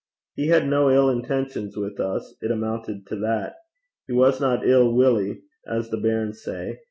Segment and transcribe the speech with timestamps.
[0.35, 3.53] He had no ill intentions wi' us it amuntit to that.
[4.07, 6.79] He wasna ill willy, as the bairns say.